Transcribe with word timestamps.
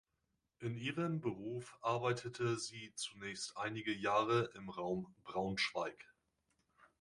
In 0.57 0.77
ihrem 0.77 1.21
Beruf 1.21 1.77
arbeitete 1.83 2.57
sie 2.57 2.91
zunächst 2.95 3.55
einige 3.55 3.93
Jahre 3.93 4.49
im 4.55 4.67
Raum 4.71 5.13
Braunschweig. 5.25 6.11